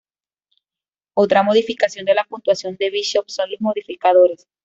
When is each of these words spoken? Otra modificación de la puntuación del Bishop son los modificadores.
Otra 1.13 1.43
modificación 1.43 2.05
de 2.05 2.15
la 2.15 2.23
puntuación 2.23 2.75
del 2.75 2.89
Bishop 2.89 3.29
son 3.29 3.51
los 3.51 3.61
modificadores. 3.61 4.47